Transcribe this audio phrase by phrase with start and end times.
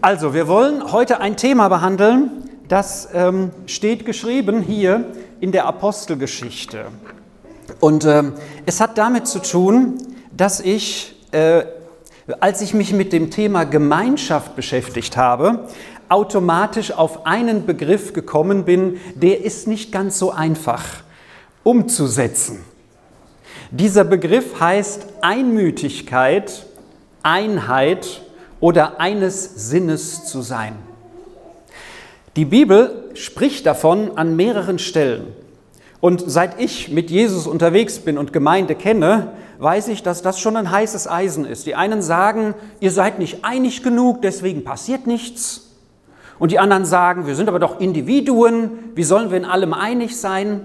[0.00, 2.30] Also, wir wollen heute ein Thema behandeln,
[2.68, 6.86] das ähm, steht geschrieben hier in der Apostelgeschichte.
[7.80, 8.32] Und ähm,
[8.66, 9.98] es hat damit zu tun,
[10.36, 11.64] dass ich, äh,
[12.40, 15.68] als ich mich mit dem Thema Gemeinschaft beschäftigt habe,
[16.08, 20.84] automatisch auf einen Begriff gekommen bin, der ist nicht ganz so einfach
[21.62, 22.64] umzusetzen.
[23.70, 26.66] Dieser Begriff heißt Einmütigkeit,
[27.22, 28.23] Einheit
[28.64, 30.72] oder eines Sinnes zu sein.
[32.34, 35.34] Die Bibel spricht davon an mehreren Stellen.
[36.00, 40.56] Und seit ich mit Jesus unterwegs bin und Gemeinde kenne, weiß ich, dass das schon
[40.56, 41.66] ein heißes Eisen ist.
[41.66, 45.74] Die einen sagen, ihr seid nicht einig genug, deswegen passiert nichts.
[46.38, 50.16] Und die anderen sagen, wir sind aber doch Individuen, wie sollen wir in allem einig
[50.16, 50.62] sein?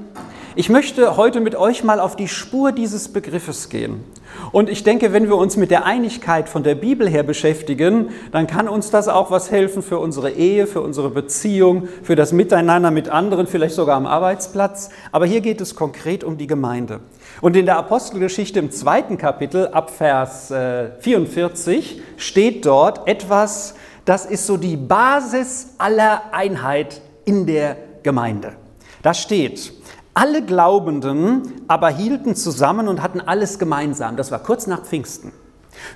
[0.56, 4.04] Ich möchte heute mit euch mal auf die Spur dieses Begriffes gehen.
[4.52, 8.48] Und ich denke, wenn wir uns mit der Einigkeit von der Bibel her beschäftigen, dann
[8.48, 12.90] kann uns das auch was helfen für unsere Ehe, für unsere Beziehung, für das Miteinander
[12.90, 14.90] mit anderen, vielleicht sogar am Arbeitsplatz.
[15.12, 17.02] Aber hier geht es konkret um die Gemeinde.
[17.42, 20.52] Und in der Apostelgeschichte im zweiten Kapitel ab Vers
[21.00, 28.54] 44 äh, steht dort etwas, das ist so die Basis aller Einheit in der Gemeinde.
[29.04, 29.79] Da steht,
[30.14, 34.18] alle Glaubenden aber hielten zusammen und hatten alles gemeinsam.
[34.18, 35.32] Das war kurz nach Pfingsten.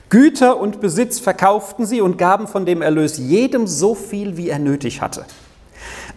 [0.09, 4.59] Güter und Besitz verkauften sie und gaben von dem Erlös jedem so viel, wie er
[4.59, 5.25] nötig hatte.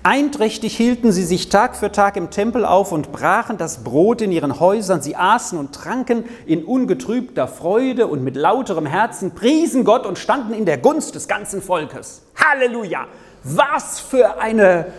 [0.03, 4.31] Einträchtig hielten sie sich Tag für Tag im Tempel auf und brachen das Brot in
[4.31, 5.03] ihren Häusern.
[5.03, 10.55] Sie aßen und tranken in ungetrübter Freude und mit lauterem Herzen, priesen Gott und standen
[10.55, 12.22] in der Gunst des ganzen Volkes.
[12.36, 13.06] Halleluja!
[13.42, 14.92] Was für eine,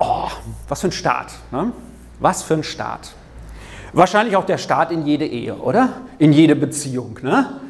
[0.00, 0.28] oh,
[0.68, 1.32] was für ein Start.
[1.52, 1.72] Ne?
[2.20, 3.12] Was für ein Staat.
[3.92, 6.00] Wahrscheinlich auch der Staat in jede Ehe, oder?
[6.18, 7.18] In jede Beziehung.
[7.22, 7.60] Ne?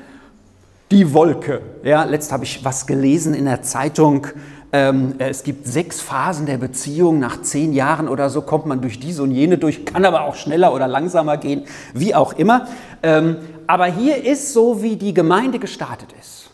[0.91, 1.63] Die Wolke.
[1.83, 4.27] Ja, letzt habe ich was gelesen in der Zeitung.
[4.73, 7.19] Ähm, es gibt sechs Phasen der Beziehung.
[7.19, 10.35] Nach zehn Jahren oder so kommt man durch diese und jene durch, kann aber auch
[10.35, 12.67] schneller oder langsamer gehen, wie auch immer.
[13.03, 16.51] Ähm, aber hier ist so, wie die Gemeinde gestartet ist.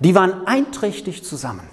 [0.00, 1.68] Die waren einträchtig zusammen.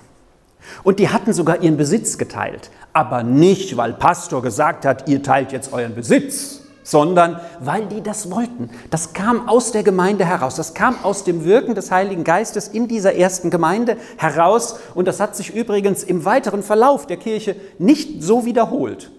[0.83, 2.69] Und die hatten sogar ihren Besitz geteilt.
[2.93, 8.31] Aber nicht, weil Pastor gesagt hat, ihr teilt jetzt euren Besitz, sondern weil die das
[8.31, 8.69] wollten.
[8.89, 10.55] Das kam aus der Gemeinde heraus.
[10.55, 14.79] Das kam aus dem Wirken des Heiligen Geistes in dieser ersten Gemeinde heraus.
[14.95, 19.11] Und das hat sich übrigens im weiteren Verlauf der Kirche nicht so wiederholt.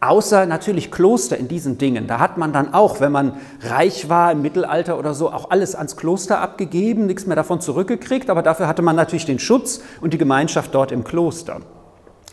[0.00, 2.06] Außer natürlich Kloster in diesen Dingen.
[2.06, 5.74] Da hat man dann auch, wenn man reich war im Mittelalter oder so, auch alles
[5.74, 8.28] ans Kloster abgegeben, nichts mehr davon zurückgekriegt.
[8.28, 11.60] Aber dafür hatte man natürlich den Schutz und die Gemeinschaft dort im Kloster.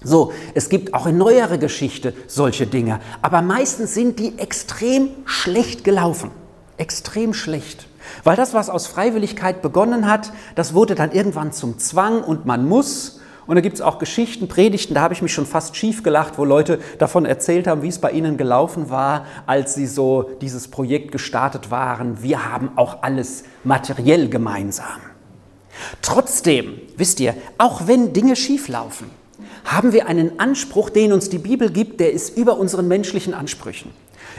[0.03, 5.83] So, es gibt auch in neuerer Geschichte solche Dinge, aber meistens sind die extrem schlecht
[5.83, 6.31] gelaufen.
[6.77, 7.87] Extrem schlecht.
[8.23, 12.67] Weil das, was aus Freiwilligkeit begonnen hat, das wurde dann irgendwann zum Zwang und man
[12.67, 13.20] muss.
[13.47, 16.37] Und da gibt es auch Geschichten, Predigten, da habe ich mich schon fast schief gelacht,
[16.37, 20.67] wo Leute davon erzählt haben, wie es bei ihnen gelaufen war, als sie so dieses
[20.69, 22.21] Projekt gestartet waren.
[22.21, 25.01] Wir haben auch alles materiell gemeinsam.
[26.01, 29.09] Trotzdem, wisst ihr, auch wenn Dinge schief laufen,
[29.65, 33.91] haben wir einen Anspruch, den uns die Bibel gibt, der ist über unseren menschlichen Ansprüchen.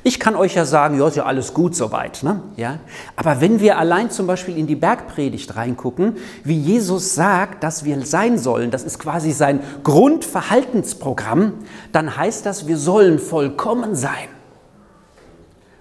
[0.04, 2.22] Ich kann euch ja sagen, ja, ist ja alles gut soweit.
[2.22, 2.40] Ne?
[2.56, 2.78] Ja?
[3.16, 8.04] Aber wenn wir allein zum Beispiel in die Bergpredigt reingucken, wie Jesus sagt, dass wir
[8.04, 11.54] sein sollen, das ist quasi sein Grundverhaltensprogramm,
[11.92, 14.28] dann heißt das, wir sollen vollkommen sein.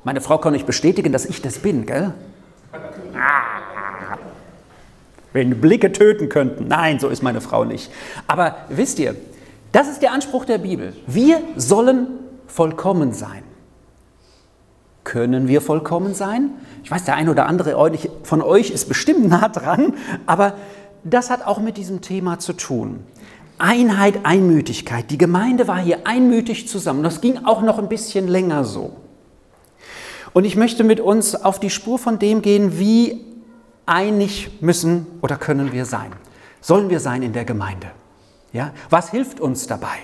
[0.03, 2.13] Meine Frau kann euch bestätigen, dass ich das bin, gell?
[3.15, 4.17] Ah.
[5.33, 6.67] Wenn Blicke töten könnten.
[6.67, 7.91] Nein, so ist meine Frau nicht.
[8.27, 9.15] Aber wisst ihr,
[9.71, 10.93] das ist der Anspruch der Bibel.
[11.07, 12.07] Wir sollen
[12.47, 13.43] vollkommen sein.
[15.03, 16.51] Können wir vollkommen sein?
[16.83, 17.75] Ich weiß, der eine oder andere
[18.23, 19.93] von euch ist bestimmt nah dran,
[20.25, 20.53] aber
[21.03, 22.99] das hat auch mit diesem Thema zu tun.
[23.57, 25.11] Einheit, Einmütigkeit.
[25.11, 27.03] Die Gemeinde war hier einmütig zusammen.
[27.03, 28.93] Das ging auch noch ein bisschen länger so.
[30.33, 33.25] Und ich möchte mit uns auf die Spur von dem gehen, wie
[33.85, 36.11] einig müssen oder können wir sein.
[36.61, 37.91] Sollen wir sein in der Gemeinde?
[38.53, 38.71] Ja?
[38.89, 39.97] Was hilft uns dabei?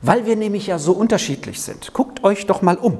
[0.00, 1.92] Weil wir nämlich ja so unterschiedlich sind.
[1.92, 2.98] Guckt euch doch mal um.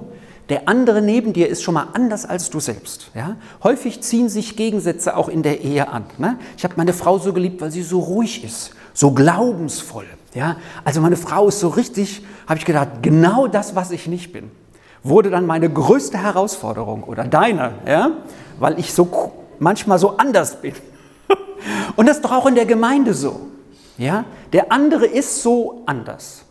[0.51, 3.11] Der andere neben dir ist schon mal anders als du selbst.
[3.15, 3.37] Ja?
[3.63, 6.05] Häufig ziehen sich Gegensätze auch in der Ehe an.
[6.19, 6.39] Ne?
[6.57, 10.07] Ich habe meine Frau so geliebt, weil sie so ruhig ist, so glaubensvoll.
[10.35, 10.57] Ja?
[10.85, 14.51] Also meine Frau ist so richtig, habe ich gedacht, genau das, was ich nicht bin,
[15.03, 18.11] wurde dann meine größte Herausforderung oder deine, ja?
[18.59, 20.75] weil ich so manchmal so anders bin.
[21.97, 23.49] Und das ist doch auch in der Gemeinde so.
[23.97, 24.27] Ja?
[24.53, 26.45] Der andere ist so anders.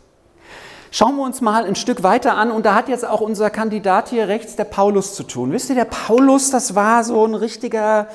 [0.96, 4.10] Schauen wir uns mal ein Stück weiter an und da hat jetzt auch unser Kandidat
[4.10, 5.50] hier rechts, der Paulus, zu tun.
[5.50, 8.06] Wisst ihr, der Paulus, das war so ein richtiger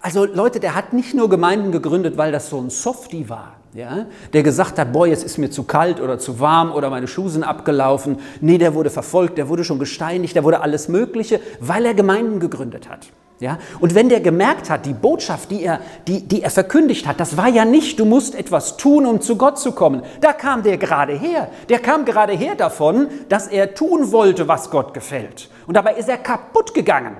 [0.00, 4.06] Also Leute, der hat nicht nur Gemeinden gegründet, weil das so ein Softie war, ja,
[4.32, 7.28] der gesagt hat, boah, jetzt ist mir zu kalt oder zu warm oder meine Schuhe
[7.28, 8.16] sind abgelaufen.
[8.40, 12.40] Nee, der wurde verfolgt, der wurde schon gesteinigt, der wurde alles Mögliche, weil er Gemeinden
[12.40, 13.08] gegründet hat.
[13.40, 13.58] Ja?
[13.80, 17.36] Und wenn der gemerkt hat, die Botschaft, die er, die, die er verkündigt hat, das
[17.38, 20.02] war ja nicht, du musst etwas tun, um zu Gott zu kommen.
[20.20, 21.48] Da kam der gerade her.
[21.70, 25.48] Der kam gerade her davon, dass er tun wollte, was Gott gefällt.
[25.66, 27.16] Und dabei ist er kaputt gegangen.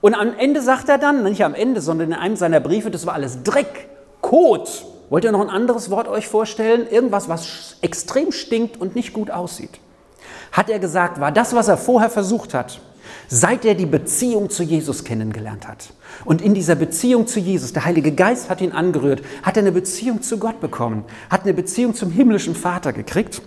[0.00, 3.06] Und am Ende sagt er dann, nicht am Ende, sondern in einem seiner Briefe, das
[3.06, 3.88] war alles Dreck,
[4.22, 4.86] Kot.
[5.10, 6.86] Wollt ihr noch ein anderes Wort euch vorstellen?
[6.88, 9.78] Irgendwas, was extrem stinkt und nicht gut aussieht.
[10.50, 12.80] Hat er gesagt, war das, was er vorher versucht hat,
[13.28, 15.92] seit er die Beziehung zu Jesus kennengelernt hat.
[16.24, 19.72] Und in dieser Beziehung zu Jesus, der Heilige Geist hat ihn angerührt, hat er eine
[19.72, 23.42] Beziehung zu Gott bekommen, hat eine Beziehung zum himmlischen Vater gekriegt.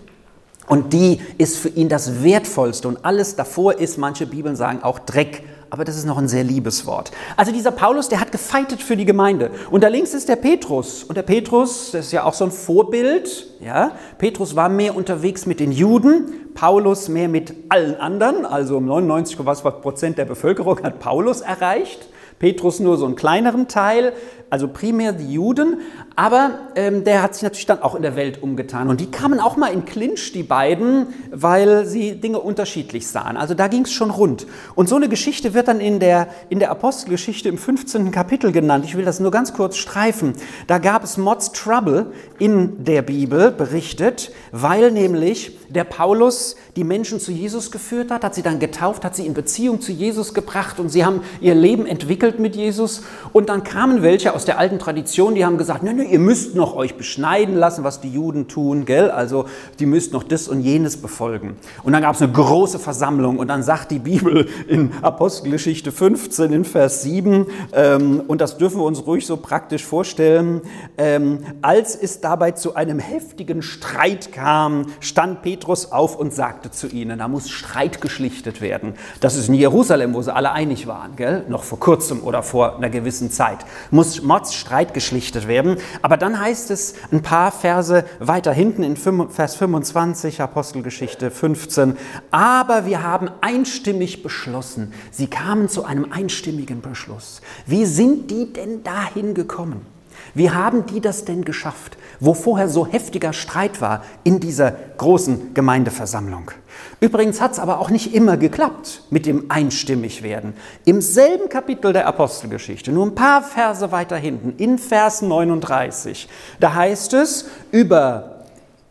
[0.67, 2.87] Und die ist für ihn das Wertvollste.
[2.89, 6.43] Und alles davor ist, manche Bibeln sagen, auch Dreck aber das ist noch ein sehr
[6.43, 7.11] liebes Wort.
[7.35, 9.51] Also dieser Paulus, der hat gefeitet für die Gemeinde.
[9.71, 11.03] Und da links ist der Petrus.
[11.03, 13.47] Und der Petrus, das ist ja auch so ein Vorbild.
[13.59, 13.91] Ja?
[14.17, 18.45] Petrus war mehr unterwegs mit den Juden, Paulus mehr mit allen anderen.
[18.45, 22.07] Also 99, was Prozent der Bevölkerung hat Paulus erreicht.
[22.39, 24.13] Petrus nur so einen kleineren Teil,
[24.49, 25.81] also primär die Juden,
[26.15, 28.89] aber ähm, der hat sich natürlich dann auch in der Welt umgetan.
[28.89, 33.37] Und die kamen auch mal in Clinch, die beiden, weil sie Dinge unterschiedlich sahen.
[33.37, 34.47] Also da ging es schon rund.
[34.75, 38.11] Und so eine Geschichte wird dann in der, in der Apostelgeschichte im 15.
[38.11, 38.85] Kapitel genannt.
[38.85, 40.33] Ich will das nur ganz kurz streifen.
[40.67, 47.19] Da gab es Mods Trouble in der Bibel berichtet, weil nämlich der Paulus die Menschen
[47.19, 50.79] zu Jesus geführt hat, hat sie dann getauft, hat sie in Beziehung zu Jesus gebracht
[50.79, 53.03] und sie haben ihr Leben entwickelt mit Jesus.
[53.33, 56.53] Und dann kamen welche aus der alten Tradition, die haben gesagt, nö, nö, ihr müsst
[56.53, 59.09] noch euch beschneiden lassen, was die Juden tun, gell?
[59.09, 59.45] Also
[59.79, 61.57] die müsst noch das und jenes befolgen.
[61.81, 66.53] Und dann gab es eine große Versammlung und dann sagt die Bibel in Apostelgeschichte 15
[66.53, 70.61] in Vers 7, ähm, und das dürfen wir uns ruhig so praktisch vorstellen,
[70.99, 76.85] ähm, als es dabei zu einem heftigen Streit kam, stand Petrus auf und sagte zu
[76.85, 78.93] ihnen, da muss Streit geschlichtet werden.
[79.19, 81.43] Das ist in Jerusalem, wo sie alle einig waren, gell?
[81.49, 85.77] noch vor kurzem oder vor einer gewissen Zeit, muss Mordsstreit geschlichtet werden.
[86.01, 91.97] Aber dann heißt es ein paar Verse weiter hinten in Vers 25, Apostelgeschichte 15,
[92.29, 97.41] aber wir haben einstimmig beschlossen, sie kamen zu einem einstimmigen Beschluss.
[97.65, 99.96] Wie sind die denn dahin gekommen?
[100.33, 105.53] Wie haben die das denn geschafft, wo vorher so heftiger Streit war in dieser großen
[105.53, 106.51] Gemeindeversammlung?
[106.99, 110.53] Übrigens hat es aber auch nicht immer geklappt mit dem Einstimmigwerden.
[110.85, 116.27] Im selben Kapitel der Apostelgeschichte, nur ein paar Verse weiter hinten, in Vers 39,
[116.59, 118.37] da heißt es über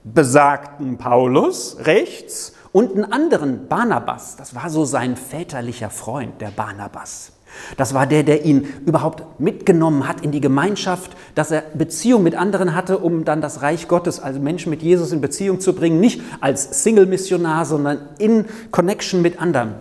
[0.05, 7.33] besagten Paulus rechts und einen anderen Barnabas, das war so sein väterlicher Freund, der Barnabas.
[7.77, 12.35] Das war der, der ihn überhaupt mitgenommen hat in die Gemeinschaft, dass er Beziehung mit
[12.35, 16.01] anderen hatte, um dann das Reich Gottes, also Menschen mit Jesus in Beziehung zu bringen,
[16.01, 19.75] nicht als Single-Missionar, sondern in Connection mit anderen.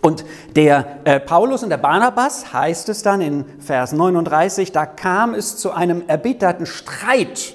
[0.00, 0.24] Und
[0.56, 5.56] der äh, Paulus und der Barnabas, heißt es dann in Vers 39, da kam es
[5.56, 7.54] zu einem erbitterten Streit,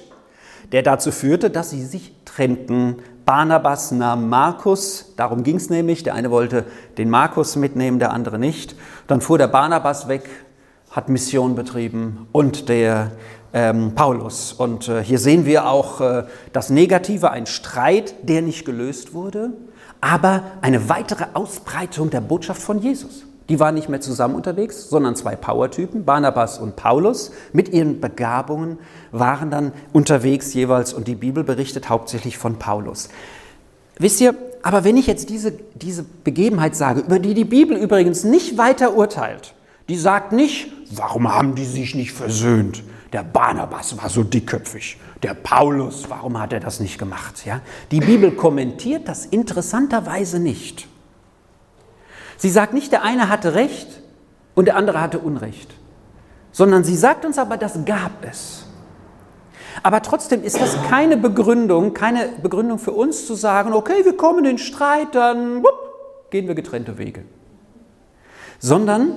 [0.72, 2.96] der dazu führte, dass sie sich trennten
[3.30, 6.64] Barnabas nahm Markus, darum ging es nämlich, der eine wollte
[6.98, 8.74] den Markus mitnehmen, der andere nicht.
[9.06, 10.28] Dann fuhr der Barnabas weg,
[10.90, 13.12] hat Mission betrieben und der
[13.52, 14.52] ähm, Paulus.
[14.52, 19.52] Und äh, hier sehen wir auch äh, das Negative, ein Streit, der nicht gelöst wurde,
[20.00, 23.26] aber eine weitere Ausbreitung der Botschaft von Jesus.
[23.50, 28.78] Die waren nicht mehr zusammen unterwegs, sondern zwei Powertypen, Barnabas und Paulus, mit ihren Begabungen
[29.10, 33.08] waren dann unterwegs jeweils und die Bibel berichtet hauptsächlich von Paulus.
[33.98, 38.22] Wisst ihr, aber wenn ich jetzt diese, diese Begebenheit sage, über die die Bibel übrigens
[38.22, 39.52] nicht weiter urteilt,
[39.88, 42.84] die sagt nicht, warum haben die sich nicht versöhnt?
[43.12, 44.96] Der Barnabas war so dickköpfig.
[45.24, 47.44] Der Paulus, warum hat er das nicht gemacht?
[47.44, 47.62] Ja?
[47.90, 50.86] Die Bibel kommentiert das interessanterweise nicht.
[52.40, 54.00] Sie sagt nicht, der eine hatte Recht
[54.54, 55.74] und der andere hatte Unrecht,
[56.52, 58.64] sondern sie sagt uns aber, das gab es.
[59.82, 64.46] Aber trotzdem ist das keine Begründung, keine Begründung für uns zu sagen, okay, wir kommen
[64.46, 67.24] in Streit, dann wupp, gehen wir getrennte Wege.
[68.58, 69.12] Sondern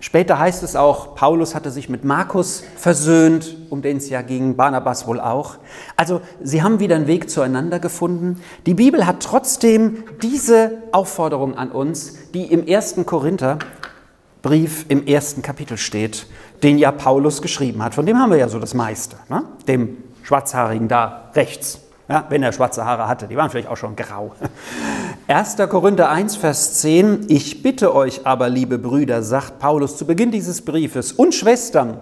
[0.00, 4.56] Später heißt es auch, Paulus hatte sich mit Markus versöhnt, um den es ja ging,
[4.56, 5.58] Barnabas wohl auch.
[5.94, 8.40] Also sie haben wieder einen Weg zueinander gefunden.
[8.64, 15.76] Die Bibel hat trotzdem diese Aufforderung an uns, die im ersten Korintherbrief im ersten Kapitel
[15.76, 16.26] steht,
[16.62, 17.94] den ja Paulus geschrieben hat.
[17.94, 19.44] Von dem haben wir ja so das meiste, ne?
[19.68, 21.80] dem Schwarzhaarigen da rechts.
[22.10, 24.32] Ja, wenn er schwarze Haare hatte, die waren vielleicht auch schon grau.
[25.28, 25.58] 1.
[25.68, 27.26] Korinther 1, Vers 10.
[27.28, 31.98] Ich bitte euch aber, liebe Brüder, sagt Paulus zu Beginn dieses Briefes, und Schwestern,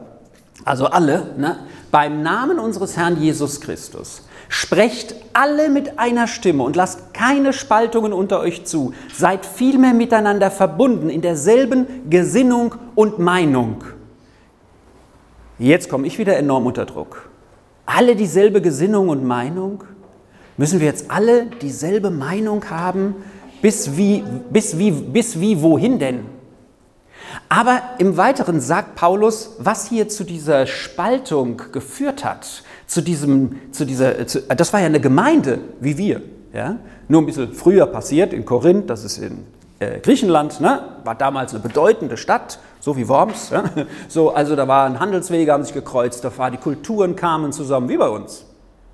[0.65, 1.59] also alle, ne,
[1.91, 8.15] beim Namen unseres Herrn Jesus Christus, sprecht alle mit einer Stimme und lasst keine Spaltungen
[8.15, 8.95] unter euch zu.
[9.15, 13.85] Seid vielmehr miteinander verbunden in derselben Gesinnung und Meinung.
[15.59, 17.29] Jetzt komme ich wieder enorm unter Druck.
[17.85, 19.85] Alle dieselbe Gesinnung und Meinung?
[20.59, 23.15] Müssen wir jetzt alle dieselbe Meinung haben?
[23.63, 26.21] Bis wie, bis wie, bis wie wohin denn?
[27.49, 33.85] Aber im Weiteren sagt Paulus, was hier zu dieser Spaltung geführt hat, zu diesem, zu
[33.85, 36.23] dieser, zu, das war ja eine Gemeinde wie wir,
[36.53, 36.77] ja?
[37.07, 39.45] nur ein bisschen früher passiert in Korinth, das ist in
[39.79, 40.83] äh, Griechenland, ne?
[41.05, 43.51] war damals eine bedeutende Stadt, so wie Worms.
[43.51, 43.65] Ja?
[44.09, 47.97] So, also da waren Handelswege, haben sich gekreuzt, da war die Kulturen kamen zusammen, wie
[47.97, 48.45] bei uns.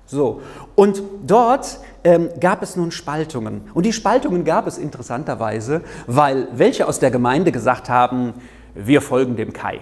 [0.07, 0.41] So,
[0.75, 3.61] und dort ähm, gab es nun Spaltungen.
[3.73, 8.33] Und die Spaltungen gab es interessanterweise, weil welche aus der Gemeinde gesagt haben,
[8.75, 9.81] wir folgen dem Kai.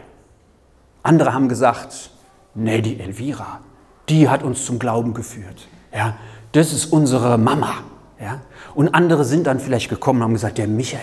[1.01, 2.12] Andere haben gesagt,
[2.56, 3.60] nee, die Elvira,
[4.08, 5.68] die hat uns zum Glauben geführt.
[5.94, 6.15] Ja,
[6.53, 7.74] das ist unsere Mama.
[8.22, 8.39] Ja?
[8.74, 11.01] Und andere sind dann vielleicht gekommen und haben gesagt, der Michael,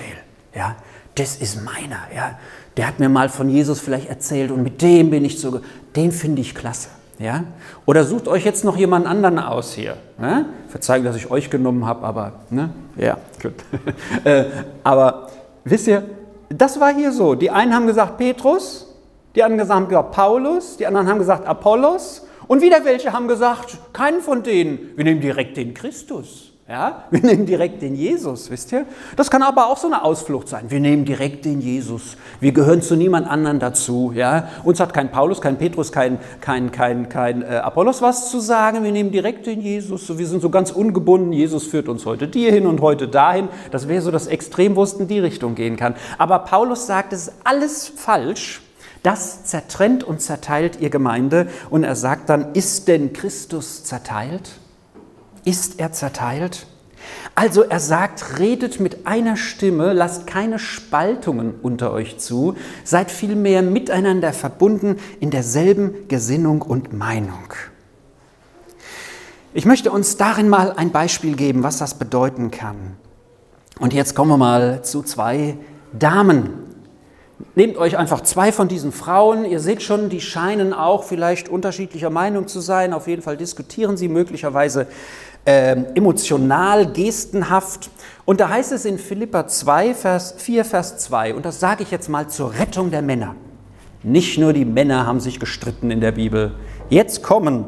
[0.54, 0.76] ja,
[1.16, 2.00] das ist meiner.
[2.14, 2.38] Ja?
[2.76, 5.60] Der hat mir mal von Jesus vielleicht erzählt und mit dem bin ich so,
[5.94, 6.88] den finde ich klasse.
[7.20, 7.44] Ja?
[7.84, 9.96] Oder sucht euch jetzt noch jemand anderen aus hier.
[10.18, 10.46] Ne?
[10.68, 12.70] Verzeihen, dass ich euch genommen habe, aber ne?
[12.96, 13.54] ja, gut.
[14.24, 14.44] Äh,
[14.82, 15.28] aber
[15.64, 16.02] wisst ihr,
[16.48, 17.34] das war hier so.
[17.34, 18.86] Die einen haben gesagt Petrus,
[19.34, 23.78] die anderen haben gesagt Paulus, die anderen haben gesagt Apollos und wieder welche haben gesagt,
[23.92, 26.50] keinen von denen, wir nehmen direkt den Christus.
[26.70, 28.86] Ja, wir nehmen direkt den Jesus, wisst ihr?
[29.16, 30.66] Das kann aber auch so eine Ausflucht sein.
[30.68, 32.16] Wir nehmen direkt den Jesus.
[32.38, 34.12] Wir gehören zu niemand anderen dazu.
[34.14, 34.50] Ja?
[34.62, 38.84] Uns hat kein Paulus, kein Petrus, kein, kein, kein, kein äh, Apollos was zu sagen.
[38.84, 40.16] Wir nehmen direkt den Jesus.
[40.16, 41.32] Wir sind so ganz ungebunden.
[41.32, 43.48] Jesus führt uns heute dir hin und heute dahin.
[43.72, 45.96] Das wäre so das Extrem, wo es in die Richtung gehen kann.
[46.18, 48.62] Aber Paulus sagt, es ist alles falsch.
[49.02, 51.48] Das zertrennt und zerteilt ihr Gemeinde.
[51.68, 54.52] Und er sagt dann, ist denn Christus zerteilt?
[55.44, 56.66] Ist er zerteilt?
[57.35, 63.62] Also er sagt, redet mit einer Stimme, lasst keine Spaltungen unter euch zu, seid vielmehr
[63.62, 67.54] miteinander verbunden in derselben Gesinnung und Meinung.
[69.54, 72.97] Ich möchte uns darin mal ein Beispiel geben, was das bedeuten kann.
[73.80, 75.56] Und jetzt kommen wir mal zu zwei
[75.92, 76.50] Damen.
[77.54, 79.44] Nehmt euch einfach zwei von diesen Frauen.
[79.44, 82.92] Ihr seht schon, die scheinen auch vielleicht unterschiedlicher Meinung zu sein.
[82.92, 84.87] Auf jeden Fall diskutieren sie möglicherweise
[85.44, 87.90] äh, emotional, gestenhaft.
[88.25, 91.90] Und da heißt es in Philippa 2, Vers 4, Vers 2, und das sage ich
[91.90, 93.35] jetzt mal zur Rettung der Männer.
[94.02, 96.54] Nicht nur die Männer haben sich gestritten in der Bibel.
[96.88, 97.66] Jetzt kommen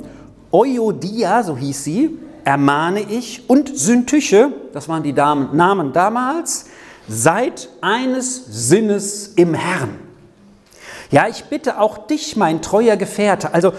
[0.50, 6.67] Euodia, so hieß sie, ermahne ich, und Syntyche, das waren die Damen, Namen damals,
[7.09, 9.99] seid eines Sinnes im Herrn.
[11.11, 13.52] Ja, ich bitte auch dich, mein treuer Gefährte.
[13.52, 13.75] Also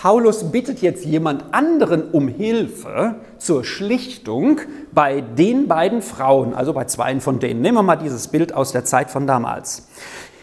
[0.00, 4.60] Paulus bittet jetzt jemand anderen um Hilfe zur Schlichtung
[4.92, 7.62] bei den beiden Frauen, also bei zwei von denen.
[7.62, 9.88] Nehmen wir mal dieses Bild aus der Zeit von damals.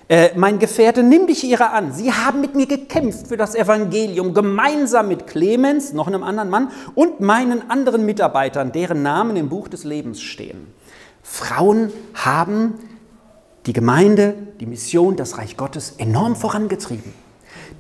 [0.09, 1.93] Äh, mein Gefährte, nimm dich ihrer an.
[1.93, 6.71] Sie haben mit mir gekämpft für das Evangelium, gemeinsam mit Clemens, noch einem anderen Mann,
[6.93, 10.67] und meinen anderen Mitarbeitern, deren Namen im Buch des Lebens stehen.
[11.23, 12.73] Frauen haben
[13.67, 17.24] die Gemeinde, die Mission, das Reich Gottes enorm vorangetrieben.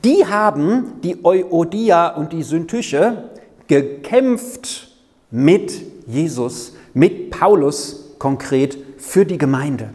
[0.05, 3.23] Die haben, die Euodia und die Syntyche,
[3.67, 4.89] gekämpft
[5.31, 9.89] mit Jesus, mit Paulus konkret für die Gemeinde.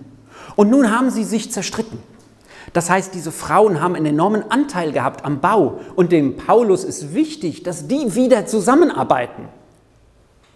[0.57, 2.01] Und nun haben sie sich zerstritten.
[2.73, 7.15] Das heißt, diese Frauen haben einen enormen Anteil gehabt am Bau und dem Paulus ist
[7.15, 9.45] wichtig, dass die wieder zusammenarbeiten.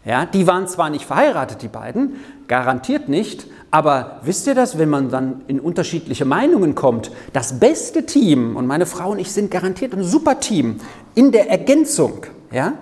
[0.04, 4.90] Ja, die waren zwar nicht verheiratet, die beiden, garantiert nicht, aber wisst ihr das, wenn
[4.90, 9.50] man dann in unterschiedliche Meinungen kommt, das beste Team, und meine Frau und ich sind
[9.50, 10.80] garantiert ein super Team
[11.14, 12.74] in der Ergänzung, ja,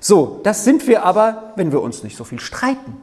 [0.00, 2.96] so, das sind wir aber, wenn wir uns nicht so viel streiten.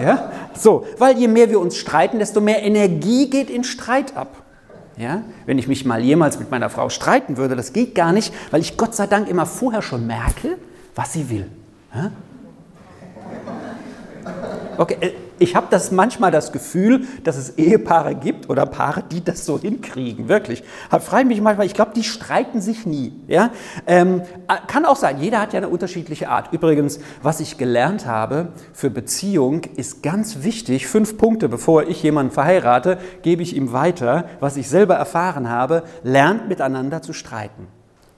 [0.00, 0.32] Ja?
[0.54, 4.42] So, weil je mehr wir uns streiten, desto mehr Energie geht in Streit ab.
[4.96, 5.22] Ja?
[5.46, 8.60] Wenn ich mich mal jemals mit meiner Frau streiten würde, das geht gar nicht, weil
[8.60, 10.58] ich Gott sei Dank immer vorher schon merke,
[10.94, 11.48] was sie will.
[11.94, 12.10] Ja?
[14.78, 19.24] Okay, äh, ich habe das manchmal das Gefühl, dass es Ehepaare gibt oder Paare, die
[19.24, 20.62] das so hinkriegen, wirklich.
[20.62, 23.12] Ich frage mich manchmal, ich glaube, die streiten sich nie.
[23.26, 23.50] Ja?
[23.86, 26.52] Ähm, äh, kann auch sein, jeder hat ja eine unterschiedliche Art.
[26.52, 30.86] Übrigens, was ich gelernt habe für Beziehung, ist ganz wichtig.
[30.86, 35.82] Fünf Punkte, bevor ich jemanden verheirate, gebe ich ihm weiter, was ich selber erfahren habe.
[36.04, 37.66] Lernt miteinander zu streiten.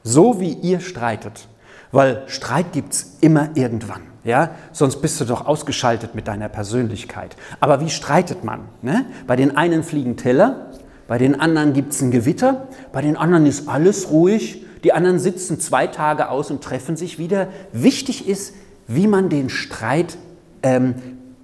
[0.02, 1.49] So wie ihr streitet.
[1.94, 4.02] Weil Streit gibt es immer irgendwann.
[4.24, 4.50] Ja?
[4.72, 7.36] Sonst bist du doch ausgeschaltet mit deiner Persönlichkeit.
[7.60, 8.60] Aber wie streitet man?
[8.82, 9.06] Ne?
[9.26, 10.70] Bei den einen fliegen Teller,
[11.06, 15.18] bei den anderen gibt es ein Gewitter, bei den anderen ist alles ruhig, die anderen
[15.18, 17.48] sitzen zwei Tage aus und treffen sich wieder.
[17.72, 18.54] Wichtig ist,
[18.86, 20.18] wie man den Streit
[20.62, 20.94] ähm,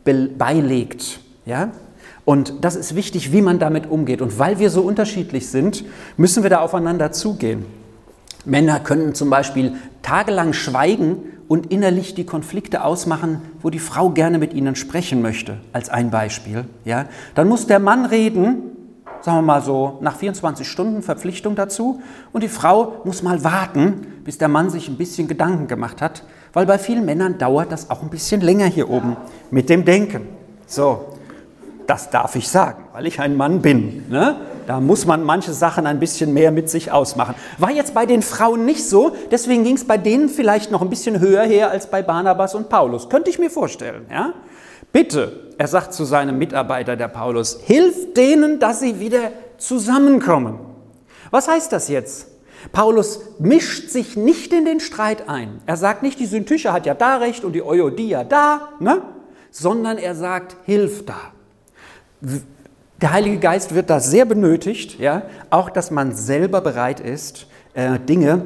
[0.04, 1.20] beilegt.
[1.46, 1.70] Ja?
[2.24, 4.20] Und das ist wichtig, wie man damit umgeht.
[4.20, 5.84] Und weil wir so unterschiedlich sind,
[6.16, 7.64] müssen wir da aufeinander zugehen.
[8.44, 11.18] Männer können zum Beispiel tagelang schweigen
[11.48, 16.10] und innerlich die Konflikte ausmachen, wo die Frau gerne mit ihnen sprechen möchte, als ein
[16.10, 16.64] Beispiel.
[16.84, 17.06] Ja?
[17.34, 18.62] Dann muss der Mann reden,
[19.20, 22.00] sagen wir mal so, nach 24 Stunden Verpflichtung dazu,
[22.32, 26.22] und die Frau muss mal warten, bis der Mann sich ein bisschen Gedanken gemacht hat,
[26.52, 29.16] weil bei vielen Männern dauert das auch ein bisschen länger hier oben
[29.50, 30.28] mit dem Denken.
[30.66, 31.16] So,
[31.86, 34.04] das darf ich sagen, weil ich ein Mann bin.
[34.08, 34.36] Ne?
[34.66, 37.34] Da muss man manche Sachen ein bisschen mehr mit sich ausmachen.
[37.58, 40.90] War jetzt bei den Frauen nicht so, deswegen ging es bei denen vielleicht noch ein
[40.90, 43.08] bisschen höher her als bei Barnabas und Paulus.
[43.08, 44.06] Könnte ich mir vorstellen.
[44.10, 44.34] Ja?
[44.92, 50.58] Bitte, er sagt zu seinem Mitarbeiter, der Paulus, hilf denen, dass sie wieder zusammenkommen.
[51.30, 52.26] Was heißt das jetzt?
[52.72, 55.60] Paulus mischt sich nicht in den Streit ein.
[55.66, 59.02] Er sagt nicht, die Syntyche hat ja da recht und die Euodia da, ne?
[59.50, 61.32] sondern er sagt, hilf da.
[63.00, 65.22] Der Heilige Geist wird da sehr benötigt, ja?
[65.48, 68.42] auch dass man selber bereit ist, äh, Dinge,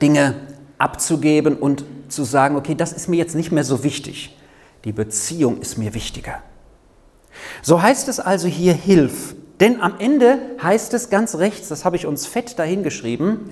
[0.00, 0.34] Dinge
[0.78, 4.38] abzugeben und zu sagen, okay, das ist mir jetzt nicht mehr so wichtig.
[4.84, 6.42] Die Beziehung ist mir wichtiger.
[7.62, 9.34] So heißt es also hier, hilf.
[9.58, 13.50] Denn am Ende heißt es ganz rechts, das habe ich uns fett dahingeschrieben,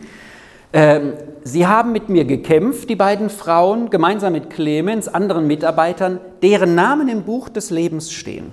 [0.73, 6.77] ähm, sie haben mit mir gekämpft, die beiden Frauen, gemeinsam mit Clemens, anderen Mitarbeitern, deren
[6.77, 8.53] Namen im Buch des Lebens stehen.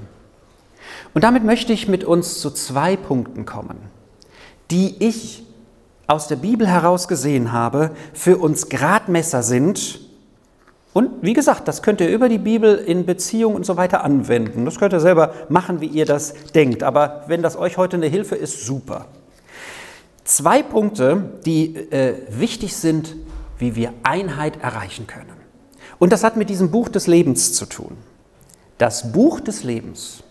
[1.18, 3.80] Und damit möchte ich mit uns zu zwei Punkten kommen,
[4.70, 5.44] die ich
[6.06, 10.00] aus der Bibel heraus gesehen habe, für uns Gradmesser sind.
[10.94, 14.64] Und wie gesagt, das könnt ihr über die Bibel in Beziehung und so weiter anwenden.
[14.66, 16.84] Das könnt ihr selber machen, wie ihr das denkt.
[16.84, 19.08] Aber wenn das euch heute eine Hilfe ist, super.
[20.24, 23.16] Zwei Punkte, die äh, wichtig sind,
[23.58, 25.34] wie wir Einheit erreichen können.
[25.98, 27.98] Und das hat mit diesem Buch des Lebens zu tun.
[28.78, 30.22] Das Buch des Lebens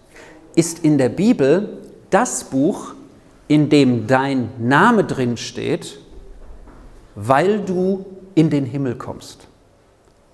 [0.57, 1.79] ist in der Bibel
[2.11, 2.95] das Buch,
[3.47, 6.01] in dem dein Name drin steht,
[7.15, 9.47] weil du in den Himmel kommst,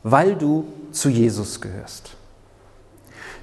[0.03, 2.17] weil du zu Jesus gehörst.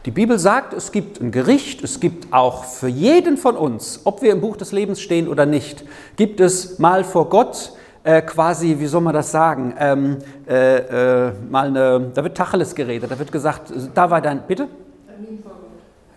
[0.05, 4.21] Die Bibel sagt, es gibt ein Gericht, es gibt auch für jeden von uns, ob
[4.21, 5.83] wir im Buch des Lebens stehen oder nicht,
[6.15, 11.33] gibt es mal vor Gott äh, quasi, wie soll man das sagen, ähm, äh, äh,
[11.49, 14.69] mal eine, da wird Tacheles geredet, da wird gesagt, da war dein, bitte?
[15.05, 15.58] Termin vor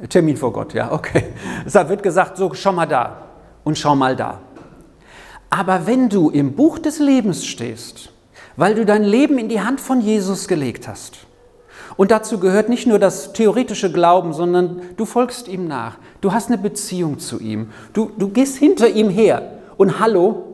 [0.08, 1.32] Termin vor Gott, ja, okay.
[1.72, 3.22] Da wird gesagt, so schau mal da
[3.64, 4.40] und schau mal da.
[5.50, 8.10] Aber wenn du im Buch des Lebens stehst,
[8.56, 11.26] weil du dein Leben in die Hand von Jesus gelegt hast,
[11.96, 16.48] und dazu gehört nicht nur das theoretische Glauben, sondern du folgst ihm nach, du hast
[16.48, 19.58] eine Beziehung zu ihm, du, du gehst hinter ihm her.
[19.76, 20.44] Und hallo,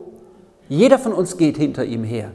[0.67, 2.31] jeder von uns geht hinter ihm her.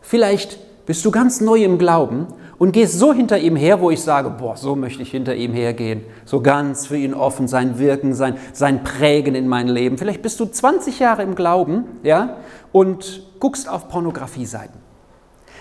[0.00, 2.26] Vielleicht bist du ganz neu im Glauben
[2.58, 5.52] und gehst so hinter ihm her, wo ich sage, boah, so möchte ich hinter ihm
[5.52, 6.02] hergehen.
[6.24, 9.98] So ganz für ihn offen, sein Wirken, sein, sein Prägen in mein Leben.
[9.98, 12.36] Vielleicht bist du 20 Jahre im Glauben, ja,
[12.72, 14.78] und guckst auf Pornografie-Seiten.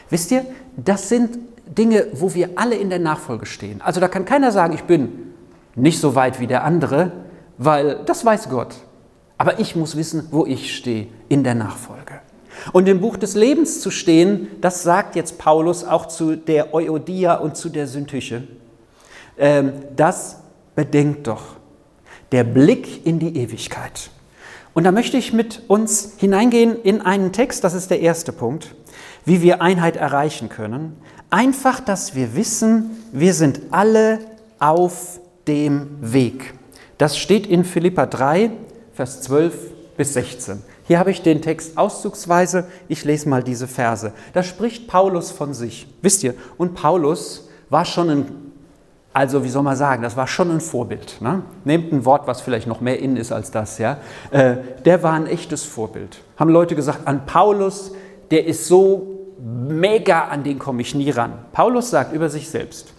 [0.09, 0.45] Wisst ihr,
[0.77, 3.81] das sind Dinge, wo wir alle in der Nachfolge stehen.
[3.81, 5.33] Also da kann keiner sagen, ich bin
[5.75, 7.11] nicht so weit wie der andere,
[7.57, 8.75] weil das weiß Gott.
[9.37, 12.00] Aber ich muss wissen, wo ich stehe in der Nachfolge.
[12.73, 17.35] Und im Buch des Lebens zu stehen, das sagt jetzt Paulus auch zu der Euodia
[17.35, 18.43] und zu der Syntyche.
[19.37, 20.37] Ähm, das
[20.75, 21.55] bedenkt doch
[22.31, 24.09] der Blick in die Ewigkeit.
[24.73, 28.73] Und da möchte ich mit uns hineingehen in einen Text, das ist der erste Punkt,
[29.25, 30.97] wie wir Einheit erreichen können.
[31.29, 34.19] Einfach, dass wir wissen, wir sind alle
[34.59, 36.53] auf dem Weg.
[36.97, 38.51] Das steht in Philippa 3,
[38.93, 39.53] Vers 12
[39.97, 40.61] bis 16.
[40.91, 42.65] Hier habe ich den Text auszugsweise.
[42.89, 44.11] Ich lese mal diese Verse.
[44.33, 45.87] Da spricht Paulus von sich.
[46.01, 46.33] Wisst ihr?
[46.57, 48.25] Und Paulus war schon ein,
[49.13, 51.21] also wie soll man sagen, das war schon ein Vorbild.
[51.21, 51.43] Ne?
[51.63, 53.77] Nehmt ein Wort, was vielleicht noch mehr in ist als das.
[53.77, 53.99] Ja?
[54.31, 56.17] Äh, der war ein echtes Vorbild.
[56.35, 57.93] Haben Leute gesagt, an Paulus,
[58.29, 61.35] der ist so mega, an den komme ich nie ran.
[61.53, 62.91] Paulus sagt über sich selbst,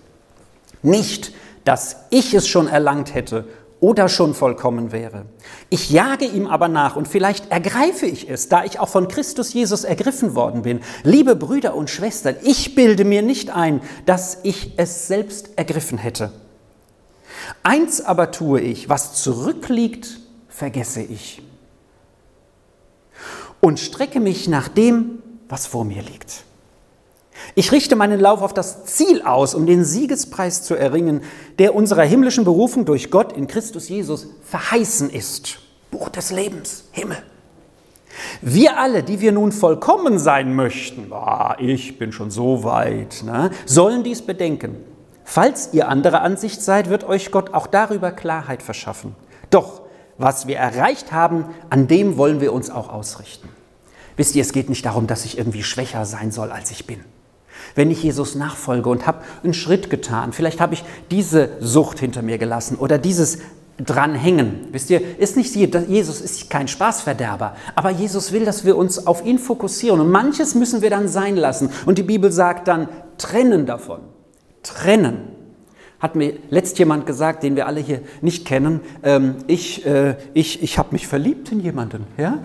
[0.80, 1.34] nicht,
[1.66, 3.44] dass ich es schon erlangt hätte
[3.82, 5.26] oder schon vollkommen wäre.
[5.68, 9.52] Ich jage ihm aber nach und vielleicht ergreife ich es, da ich auch von Christus
[9.52, 10.80] Jesus ergriffen worden bin.
[11.02, 16.30] Liebe Brüder und Schwestern, ich bilde mir nicht ein, dass ich es selbst ergriffen hätte.
[17.64, 21.42] Eins aber tue ich, was zurückliegt, vergesse ich
[23.58, 26.44] und strecke mich nach dem, was vor mir liegt.
[27.54, 31.22] Ich richte meinen Lauf auf das Ziel aus, um den Siegespreis zu erringen,
[31.58, 35.58] der unserer himmlischen Berufung durch Gott in Christus Jesus verheißen ist.
[35.90, 37.18] Buch des Lebens, Himmel.
[38.40, 43.50] Wir alle, die wir nun vollkommen sein möchten, oh, ich bin schon so weit, ne,
[43.64, 44.76] sollen dies bedenken.
[45.24, 49.14] Falls ihr anderer Ansicht seid, wird euch Gott auch darüber Klarheit verschaffen.
[49.50, 49.82] Doch
[50.18, 53.48] was wir erreicht haben, an dem wollen wir uns auch ausrichten.
[54.16, 57.00] Wisst ihr, es geht nicht darum, dass ich irgendwie schwächer sein soll, als ich bin.
[57.74, 62.22] Wenn ich Jesus nachfolge und habe einen Schritt getan, vielleicht habe ich diese Sucht hinter
[62.22, 63.38] mir gelassen oder dieses
[63.78, 64.68] dranhängen.
[64.70, 69.24] Wisst ihr, ist nicht Jesus ist kein Spaßverderber, aber Jesus will, dass wir uns auf
[69.24, 73.66] ihn fokussieren und manches müssen wir dann sein lassen und die Bibel sagt dann trennen
[73.66, 74.00] davon.
[74.62, 75.28] Trennen.
[75.98, 80.62] Hat mir letzt jemand gesagt, den wir alle hier nicht kennen, ähm, ich, äh, ich,
[80.62, 82.06] ich habe mich verliebt in jemanden.
[82.16, 82.38] Ja?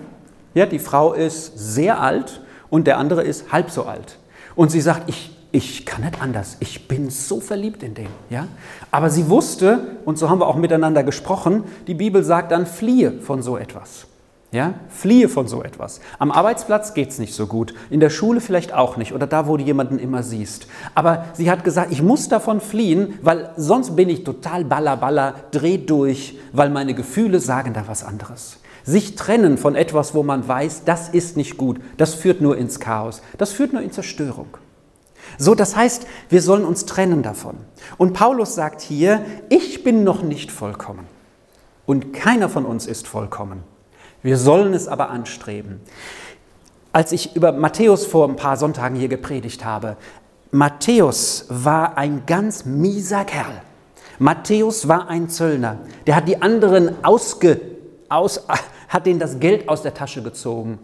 [0.54, 4.18] ja, die Frau ist sehr alt und der andere ist halb so alt.
[4.58, 6.56] Und sie sagt, ich, ich kann nicht anders.
[6.58, 8.08] Ich bin so verliebt in den.
[8.28, 8.48] Ja?
[8.90, 13.20] Aber sie wusste, und so haben wir auch miteinander gesprochen, die Bibel sagt dann, fliehe
[13.20, 14.08] von so etwas.
[14.50, 14.74] Ja?
[14.88, 16.00] Fliehe von so etwas.
[16.18, 19.46] Am Arbeitsplatz geht es nicht so gut, in der Schule vielleicht auch nicht oder da,
[19.46, 20.68] wo du jemanden immer siehst.
[20.94, 25.76] Aber sie hat gesagt, ich muss davon fliehen, weil sonst bin ich total ballerballer, dreh
[25.76, 28.58] durch, weil meine Gefühle sagen da was anderes.
[28.84, 32.80] Sich trennen von etwas, wo man weiß, das ist nicht gut, das führt nur ins
[32.80, 34.56] Chaos, das führt nur in Zerstörung.
[35.36, 37.56] So, das heißt, wir sollen uns trennen davon.
[37.98, 41.06] Und Paulus sagt hier, ich bin noch nicht vollkommen.
[41.84, 43.62] Und keiner von uns ist vollkommen.
[44.22, 45.80] Wir sollen es aber anstreben.
[46.92, 49.96] Als ich über Matthäus vor ein paar Sonntagen hier gepredigt habe,
[50.50, 53.62] Matthäus war ein ganz mieser Kerl.
[54.18, 55.78] Matthäus war ein Zöllner.
[56.06, 57.60] Der hat die anderen ausge,
[58.08, 58.46] aus,
[58.88, 60.78] hat denen das Geld aus der Tasche gezogen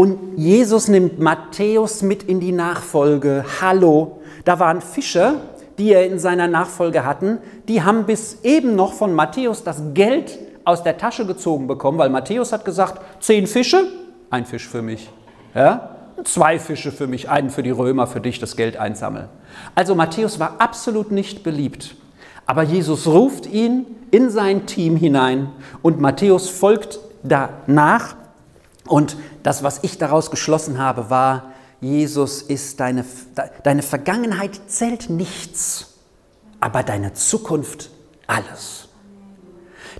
[0.00, 3.44] und Jesus nimmt Matthäus mit in die Nachfolge.
[3.60, 5.42] Hallo, da waren Fischer,
[5.76, 7.36] die er in seiner Nachfolge hatten,
[7.68, 10.38] die haben bis eben noch von Matthäus das Geld
[10.70, 13.84] aus der Tasche gezogen bekommen, weil Matthäus hat gesagt, zehn Fische,
[14.30, 15.10] ein Fisch für mich.
[15.54, 15.96] Ja?
[16.24, 19.28] Zwei Fische für mich, einen für die Römer, für dich das Geld einsammeln.
[19.74, 21.96] Also Matthäus war absolut nicht beliebt.
[22.46, 25.50] Aber Jesus ruft ihn in sein Team hinein
[25.82, 28.16] und Matthäus folgt danach
[28.86, 33.04] und das, was ich daraus geschlossen habe, war, Jesus ist deine,
[33.62, 35.94] deine Vergangenheit zählt nichts,
[36.60, 37.90] aber deine Zukunft
[38.26, 38.89] alles.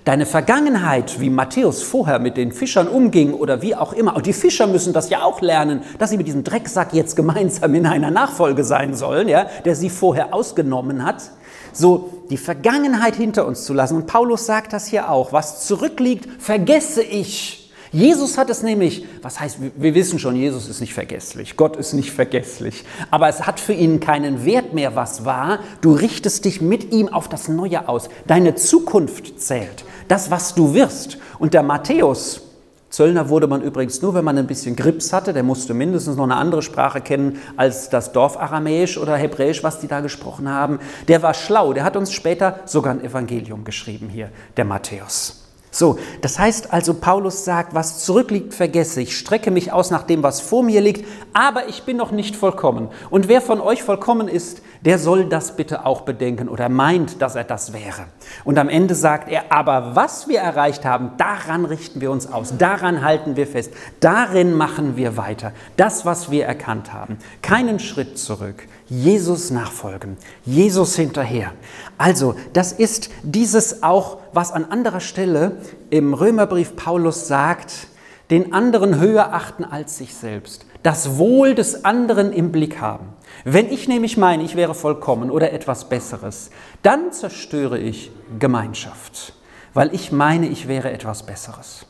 [0.03, 4.33] Deine Vergangenheit, wie Matthäus vorher mit den Fischern umging oder wie auch immer, und die
[4.33, 8.09] Fischer müssen das ja auch lernen, dass sie mit diesem Drecksack jetzt gemeinsam in einer
[8.09, 11.31] Nachfolge sein sollen, ja, der sie vorher ausgenommen hat.
[11.73, 13.95] So die Vergangenheit hinter uns zu lassen.
[13.95, 17.60] Und Paulus sagt das hier auch, was zurückliegt, vergesse ich
[17.93, 21.91] Jesus hat es nämlich, was heißt, wir wissen schon, Jesus ist nicht vergesslich, Gott ist
[21.91, 25.59] nicht vergesslich, aber es hat für ihn keinen Wert mehr, was war.
[25.81, 28.09] Du richtest dich mit ihm auf das Neue aus.
[28.27, 31.17] Deine Zukunft zählt, das, was du wirst.
[31.37, 32.43] Und der Matthäus,
[32.89, 35.33] Zöllner wurde man übrigens nur, wenn man ein bisschen Grips hatte.
[35.33, 39.87] Der musste mindestens noch eine andere Sprache kennen als das Dorfaramäisch oder Hebräisch, was die
[39.87, 40.79] da gesprochen haben.
[41.07, 41.73] Der war schlau.
[41.73, 45.40] Der hat uns später sogar ein Evangelium geschrieben hier, der Matthäus.
[45.73, 50.21] So, das heißt also, Paulus sagt, was zurückliegt, vergesse ich, strecke mich aus nach dem,
[50.21, 52.89] was vor mir liegt, aber ich bin noch nicht vollkommen.
[53.09, 57.35] Und wer von euch vollkommen ist, der soll das bitte auch bedenken oder meint, dass
[57.35, 58.05] er das wäre.
[58.43, 62.57] Und am Ende sagt er, aber was wir erreicht haben, daran richten wir uns aus,
[62.57, 65.53] daran halten wir fest, darin machen wir weiter.
[65.77, 67.17] Das, was wir erkannt haben.
[67.41, 71.53] Keinen Schritt zurück, Jesus nachfolgen, Jesus hinterher.
[71.97, 75.57] Also, das ist dieses auch, was an anderer Stelle
[75.89, 77.87] im Römerbrief Paulus sagt,
[78.31, 83.09] den anderen höher achten als sich selbst, das Wohl des anderen im Blick haben.
[83.43, 86.51] Wenn ich nämlich meine, ich wäre vollkommen oder etwas Besseres,
[86.83, 89.33] dann zerstöre ich Gemeinschaft,
[89.73, 91.85] weil ich meine, ich wäre etwas Besseres.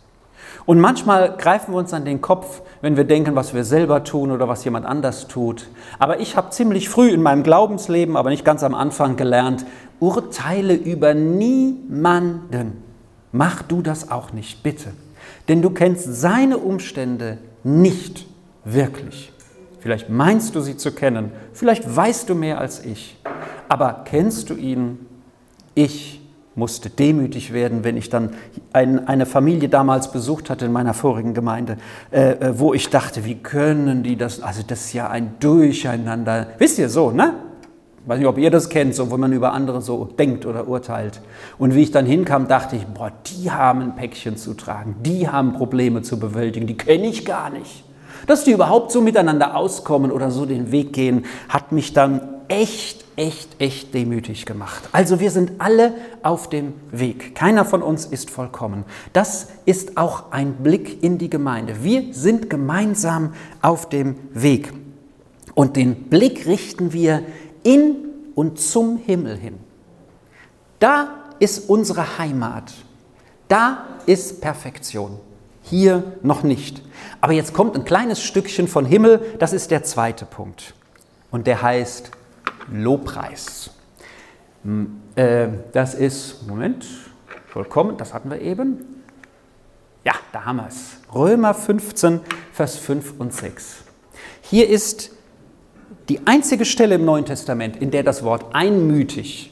[0.65, 4.31] Und manchmal greifen wir uns an den Kopf, wenn wir denken, was wir selber tun
[4.31, 5.67] oder was jemand anders tut.
[5.97, 9.65] Aber ich habe ziemlich früh in meinem Glaubensleben, aber nicht ganz am Anfang gelernt,
[9.99, 12.83] urteile über niemanden.
[13.31, 14.91] Mach du das auch nicht, bitte.
[15.47, 18.25] Denn du kennst seine Umstände nicht
[18.63, 19.31] wirklich.
[19.81, 23.17] Vielleicht meinst du sie zu kennen, vielleicht weißt du mehr als ich,
[23.67, 25.07] aber kennst du ihn?
[25.73, 26.21] Ich
[26.53, 28.35] musste demütig werden, wenn ich dann
[28.73, 31.77] ein, eine Familie damals besucht hatte in meiner vorigen Gemeinde,
[32.11, 36.47] äh, äh, wo ich dachte, wie können die das, also das ist ja ein Durcheinander.
[36.59, 37.33] Wisst ihr so, ne?
[38.05, 41.21] Weiß nicht, ob ihr das kennt, so, wo man über andere so denkt oder urteilt.
[41.57, 45.27] Und wie ich dann hinkam, dachte ich, boah, die haben ein Päckchen zu tragen, die
[45.29, 47.83] haben Probleme zu bewältigen, die kenne ich gar nicht.
[48.27, 53.05] Dass die überhaupt so miteinander auskommen oder so den Weg gehen, hat mich dann echt,
[53.15, 54.89] echt, echt demütig gemacht.
[54.91, 57.33] Also wir sind alle auf dem Weg.
[57.33, 58.83] Keiner von uns ist vollkommen.
[59.13, 61.83] Das ist auch ein Blick in die Gemeinde.
[61.83, 64.73] Wir sind gemeinsam auf dem Weg.
[65.55, 67.23] Und den Blick richten wir
[67.63, 67.95] in
[68.35, 69.57] und zum Himmel hin.
[70.79, 72.73] Da ist unsere Heimat.
[73.47, 75.19] Da ist Perfektion.
[75.63, 76.81] Hier noch nicht.
[77.21, 80.73] Aber jetzt kommt ein kleines Stückchen von Himmel, das ist der zweite Punkt.
[81.29, 82.11] Und der heißt
[82.71, 83.71] Lobpreis.
[85.15, 86.85] Äh, das ist, Moment,
[87.47, 89.03] vollkommen, das hatten wir eben.
[90.03, 90.97] Ja, da haben wir es.
[91.13, 92.21] Römer 15,
[92.53, 93.83] Vers 5 und 6.
[94.41, 95.11] Hier ist
[96.09, 99.51] die einzige Stelle im Neuen Testament, in der das Wort einmütig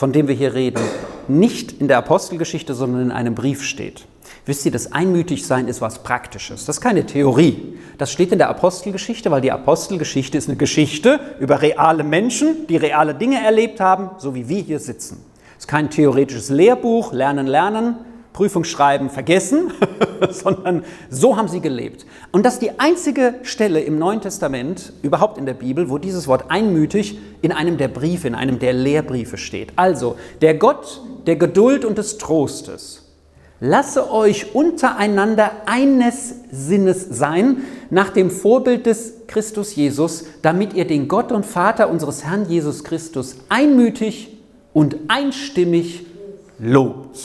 [0.00, 0.82] von dem wir hier reden,
[1.28, 4.06] nicht in der Apostelgeschichte, sondern in einem Brief steht.
[4.50, 6.64] Wisst ihr, das Einmütigsein ist was Praktisches.
[6.64, 7.78] Das ist keine Theorie.
[7.98, 12.76] Das steht in der Apostelgeschichte, weil die Apostelgeschichte ist eine Geschichte über reale Menschen, die
[12.76, 15.24] reale Dinge erlebt haben, so wie wir hier sitzen.
[15.56, 17.94] Es ist kein theoretisches Lehrbuch, Lernen, Lernen,
[18.32, 19.72] Prüfung schreiben, vergessen,
[20.30, 22.04] sondern so haben sie gelebt.
[22.32, 26.26] Und das ist die einzige Stelle im Neuen Testament, überhaupt in der Bibel, wo dieses
[26.26, 29.74] Wort einmütig in einem der Briefe, in einem der Lehrbriefe steht.
[29.76, 32.99] Also, der Gott der Geduld und des Trostes,
[33.60, 37.58] lasse euch untereinander eines Sinnes sein,
[37.90, 42.84] nach dem Vorbild des Christus Jesus, damit ihr den Gott und Vater unseres Herrn Jesus
[42.84, 44.38] Christus einmütig
[44.72, 46.06] und einstimmig
[46.58, 47.20] lobt.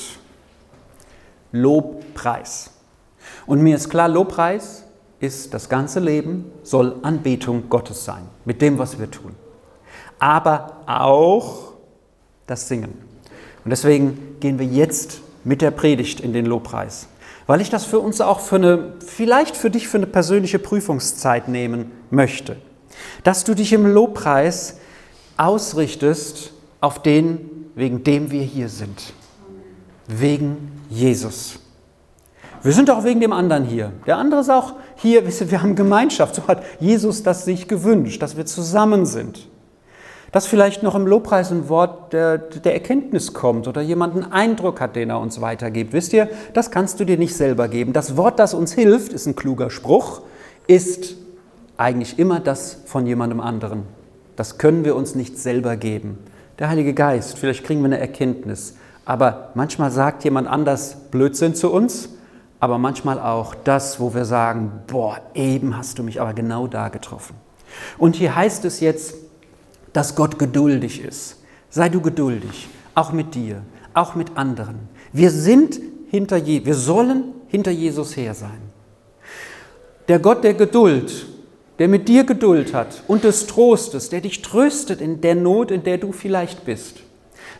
[1.52, 2.71] Lobpreis.
[3.48, 4.84] Und mir ist klar, Lobpreis
[5.19, 9.32] ist das ganze Leben, soll Anbetung Gottes sein, mit dem, was wir tun.
[10.19, 11.74] Aber auch
[12.45, 12.93] das Singen.
[13.63, 17.08] Und deswegen gehen wir jetzt mit der Predigt in den Lobpreis,
[17.47, 21.47] weil ich das für uns auch für eine, vielleicht für dich für eine persönliche Prüfungszeit
[21.47, 22.58] nehmen möchte.
[23.23, 24.77] Dass du dich im Lobpreis
[25.38, 29.13] ausrichtest auf den, wegen dem wir hier sind.
[30.08, 31.60] Wegen Jesus.
[32.63, 33.91] Wir sind auch wegen dem anderen hier.
[34.08, 36.36] Der andere ist auch hier, wir haben Gemeinschaft.
[36.36, 39.47] So hat Jesus das sich gewünscht, dass wir zusammen sind.
[40.36, 44.82] Dass vielleicht noch im Lobpreis ein Wort der, der Erkenntnis kommt oder jemand einen Eindruck
[44.82, 45.93] hat, den er uns weitergibt.
[45.93, 47.93] Wisst ihr, das kannst du dir nicht selber geben.
[47.93, 50.24] Das Wort, das uns hilft, ist ein kluger Spruch,
[50.67, 51.15] ist
[51.78, 53.84] eigentlich immer das von jemandem anderen.
[54.36, 56.17] Das können wir uns nicht selber geben.
[56.60, 58.76] Der Heilige Geist, vielleicht kriegen wir eine Erkenntnis.
[59.06, 62.10] Aber manchmal sagt jemand anders Blödsinn zu uns,
[62.60, 66.89] aber manchmal auch das, wo wir sagen, boah, eben hast du mich aber genau da
[66.89, 67.38] getroffen.
[67.98, 69.15] Und hier heißt es jetzt,
[69.95, 71.38] dass Gott geduldig ist.
[71.69, 73.62] Sei du geduldig, auch mit dir,
[73.93, 74.89] auch mit anderen.
[75.13, 75.79] Wir sind
[76.10, 78.60] hinter Je wir sollen hinter Jesus her sein.
[80.10, 81.27] Der Gott der Geduld,
[81.79, 85.84] der mit dir Geduld hat und des Trostes, der dich tröstet in der Not, in
[85.84, 86.97] der du vielleicht bist.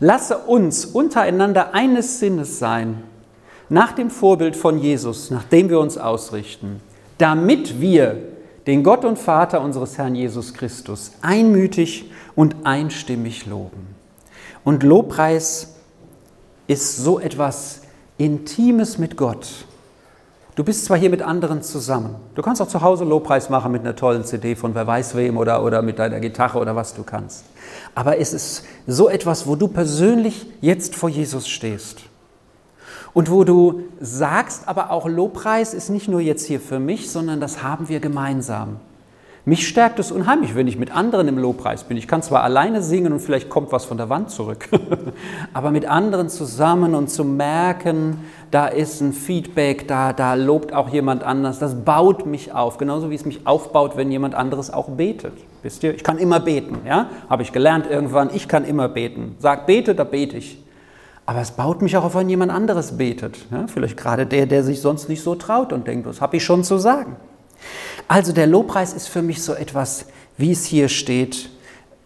[0.02, 3.04] Lasse uns untereinander eines Sinnes sein,
[3.70, 6.82] nach dem Vorbild von Jesus, nach dem wir uns ausrichten,
[7.18, 8.18] damit wir
[8.68, 13.96] den Gott und Vater unseres Herrn Jesus Christus einmütig und einstimmig loben.
[14.64, 15.76] Und Lobpreis
[16.68, 17.82] ist so etwas
[18.18, 19.66] Intimes mit Gott.
[20.56, 22.16] Du bist zwar hier mit anderen zusammen.
[22.34, 25.38] Du kannst auch zu Hause Lobpreis machen mit einer tollen CD von wer weiß wem
[25.38, 27.44] oder, oder mit deiner Gitarre oder was du kannst.
[27.94, 32.04] Aber es ist so etwas, wo du persönlich jetzt vor Jesus stehst.
[33.14, 37.42] Und wo du sagst, aber auch Lobpreis ist nicht nur jetzt hier für mich, sondern
[37.42, 38.80] das haben wir gemeinsam.
[39.48, 41.98] Mich stärkt es unheimlich, wenn ich mit anderen im Lobpreis bin.
[41.98, 44.68] Ich kann zwar alleine singen und vielleicht kommt was von der Wand zurück,
[45.54, 50.90] aber mit anderen zusammen und zu merken, da ist ein Feedback, da, da lobt auch
[50.90, 54.90] jemand anders, das baut mich auf, genauso wie es mich aufbaut, wenn jemand anderes auch
[54.90, 55.34] betet.
[55.62, 57.10] Wisst ihr, ich kann immer beten, ja?
[57.30, 59.36] Habe ich gelernt irgendwann, ich kann immer beten.
[59.38, 60.64] Sag bete, da bete ich.
[61.28, 63.46] Aber es baut mich auch auf, wenn jemand anderes betet.
[63.52, 63.66] Ja?
[63.68, 66.64] Vielleicht gerade der, der sich sonst nicht so traut und denkt, was habe ich schon
[66.64, 67.16] zu sagen.
[68.08, 70.06] Also der Lobpreis ist für mich so etwas,
[70.38, 71.50] wie es hier steht,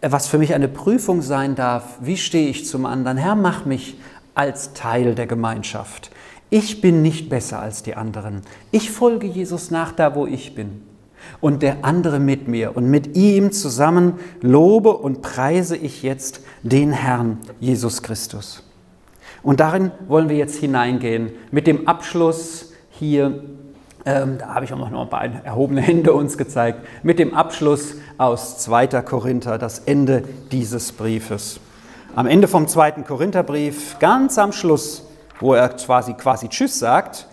[0.00, 1.98] was für mich eine Prüfung sein darf.
[2.00, 3.16] Wie stehe ich zum anderen?
[3.16, 3.98] Herr, mach mich
[4.34, 6.10] als Teil der Gemeinschaft.
[6.48, 8.42] Ich bin nicht besser als die anderen.
[8.70, 10.82] Ich folge Jesus nach da, wo ich bin.
[11.40, 12.76] Und der andere mit mir.
[12.76, 18.64] Und mit ihm zusammen lobe und preise ich jetzt den Herrn Jesus Christus.
[19.42, 23.44] Und darin wollen wir jetzt hineingehen mit dem Abschluss hier
[24.06, 27.94] ähm, da habe ich auch noch ein paar erhobene Hände uns gezeigt, mit dem Abschluss
[28.18, 28.86] aus 2.
[29.02, 31.60] Korinther, das Ende dieses Briefes.
[32.16, 32.92] Am Ende vom 2.
[33.02, 35.06] Korintherbrief, ganz am Schluss,
[35.38, 37.26] wo er quasi, quasi Tschüss sagt,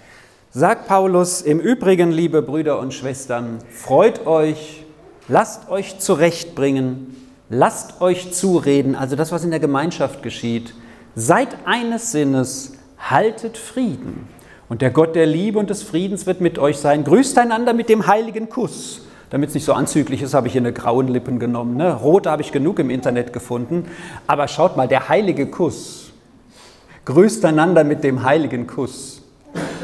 [0.52, 4.86] sagt Paulus, im Übrigen, liebe Brüder und Schwestern, freut euch,
[5.28, 7.16] lasst euch zurechtbringen,
[7.50, 10.74] lasst euch zureden, also das, was in der Gemeinschaft geschieht,
[11.16, 14.28] seid eines Sinnes, haltet Frieden.
[14.70, 17.04] Und der Gott der Liebe und des Friedens wird mit euch sein.
[17.04, 19.02] Grüßt einander mit dem heiligen Kuss.
[19.30, 21.78] Damit es nicht so anzüglich ist, habe ich hier eine grauen Lippen genommen.
[21.78, 21.94] Ne?
[21.94, 23.86] Rote habe ich genug im Internet gefunden.
[24.26, 26.12] Aber schaut mal, der heilige Kuss.
[27.06, 29.22] Grüßt einander mit dem heiligen Kuss.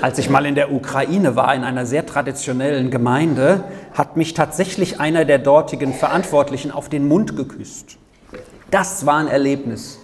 [0.01, 4.99] Als ich mal in der Ukraine war, in einer sehr traditionellen Gemeinde, hat mich tatsächlich
[4.99, 7.97] einer der dortigen Verantwortlichen auf den Mund geküsst.
[8.69, 9.99] Das war ein Erlebnis.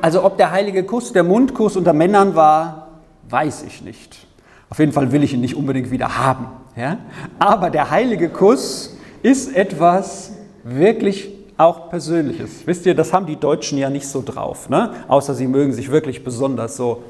[0.00, 2.89] Also ob der heilige Kuss der Mundkuss unter Männern war,
[3.30, 4.26] weiß ich nicht.
[4.68, 6.46] Auf jeden Fall will ich ihn nicht unbedingt wieder haben.
[6.76, 6.98] Ja?
[7.38, 12.66] Aber der heilige Kuss ist etwas wirklich auch Persönliches.
[12.66, 14.92] Wisst ihr, das haben die Deutschen ja nicht so drauf, ne?
[15.08, 17.02] außer sie mögen sich wirklich besonders so.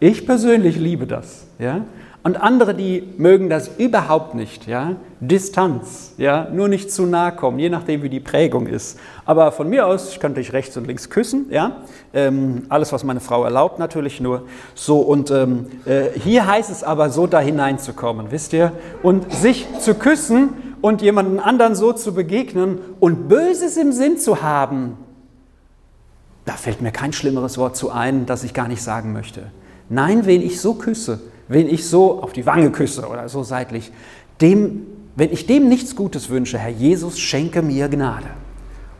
[0.00, 1.46] Ich persönlich liebe das.
[1.58, 1.84] Ja?
[2.22, 4.66] Und andere, die mögen das überhaupt nicht.
[4.66, 4.96] Ja?
[5.20, 6.48] Distanz, ja?
[6.52, 8.98] nur nicht zu nahe kommen, je nachdem, wie die Prägung ist.
[9.24, 11.46] Aber von mir aus, ich könnte dich rechts und links küssen.
[11.50, 11.78] Ja?
[12.12, 14.42] Ähm, alles, was meine Frau erlaubt, natürlich nur.
[14.74, 18.72] So, und ähm, äh, hier heißt es aber, so da hineinzukommen, wisst ihr?
[19.02, 24.42] Und sich zu küssen und jemanden anderen so zu begegnen und Böses im Sinn zu
[24.42, 24.96] haben,
[26.44, 29.50] da fällt mir kein schlimmeres Wort zu ein, das ich gar nicht sagen möchte.
[29.88, 33.90] Nein, wen ich so küsse, wen ich so auf die Wange küsse oder so seitlich,
[34.40, 38.28] dem, wenn ich dem nichts Gutes wünsche, Herr Jesus, schenke mir Gnade.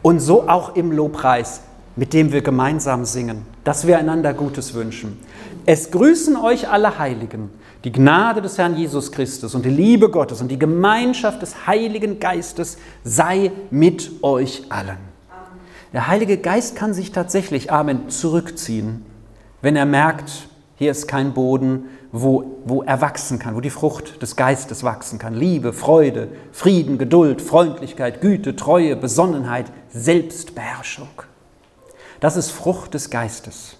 [0.02, 1.62] Und so auch im Lobpreis,
[1.96, 5.18] mit dem wir gemeinsam singen, dass wir einander Gutes wünschen.
[5.66, 7.50] Es grüßen euch alle Heiligen.
[7.84, 12.18] Die Gnade des Herrn Jesus Christus und die Liebe Gottes und die Gemeinschaft des Heiligen
[12.18, 14.98] Geistes sei mit euch allen.
[15.92, 19.04] Der Heilige Geist kann sich tatsächlich, Amen, zurückziehen,
[19.62, 20.48] wenn er merkt,
[20.78, 25.18] hier ist kein Boden, wo, wo er wachsen kann, wo die Frucht des Geistes wachsen
[25.18, 25.34] kann.
[25.34, 31.08] Liebe, Freude, Frieden, Geduld, Freundlichkeit, Güte, Treue, Besonnenheit, Selbstbeherrschung.
[32.20, 33.76] Das ist Frucht des Geistes.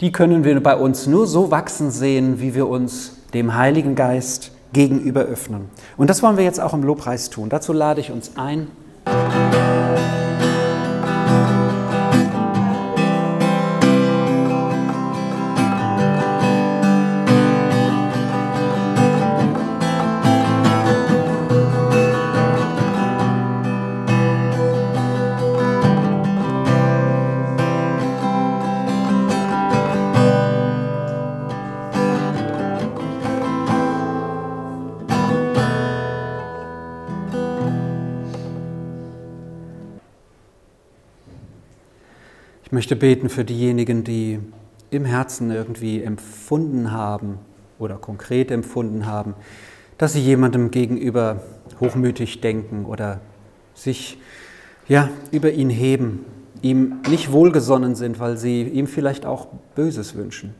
[0.00, 4.52] Die können wir bei uns nur so wachsen sehen, wie wir uns dem Heiligen Geist
[4.72, 5.68] gegenüber öffnen.
[5.96, 7.48] Und das wollen wir jetzt auch im Lobpreis tun.
[7.48, 8.68] Dazu lade ich uns ein.
[42.82, 44.40] Möchte beten für diejenigen, die
[44.90, 47.38] im Herzen irgendwie empfunden haben
[47.78, 49.34] oder konkret empfunden haben,
[49.98, 51.42] dass sie jemandem gegenüber
[51.78, 53.20] hochmütig denken oder
[53.72, 54.18] sich
[54.88, 56.24] ja, über ihn heben,
[56.60, 60.52] ihm nicht wohlgesonnen sind, weil sie ihm vielleicht auch Böses wünschen.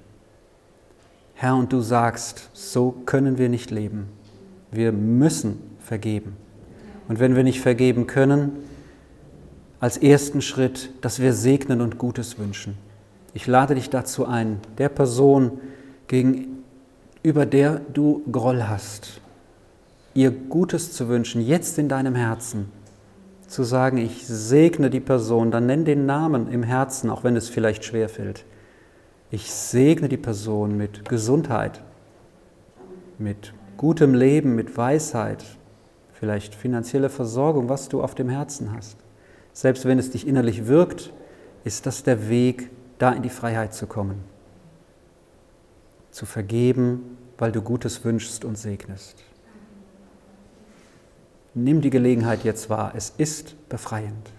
[1.35, 4.07] Herr, und du sagst, so können wir nicht leben.
[4.71, 6.37] Wir müssen vergeben.
[7.09, 8.53] Und wenn wir nicht vergeben können,
[9.83, 12.79] als ersten Schritt, dass wir segnen und Gutes wünschen.
[13.35, 15.59] Ich lade dich dazu ein, der Person,
[16.07, 19.21] gegenüber der du Groll hast,
[20.15, 22.71] ihr Gutes zu wünschen, jetzt in deinem Herzen,
[23.49, 27.49] zu sagen, ich segne die Person, dann nenn den Namen im Herzen, auch wenn es
[27.49, 28.45] vielleicht schwer fällt.
[29.33, 31.83] Ich segne die Person mit Gesundheit,
[33.19, 35.45] mit gutem Leben, mit Weisheit,
[36.13, 39.02] vielleicht finanzielle Versorgung, was du auf dem Herzen hast.
[39.53, 41.13] Selbst wenn es dich innerlich wirkt,
[41.65, 44.25] ist das der Weg, da in die Freiheit zu kommen.
[46.11, 49.25] Zu vergeben, weil du Gutes wünschst und segnest.
[51.55, 54.31] Nimm die Gelegenheit jetzt wahr, es ist befreiend.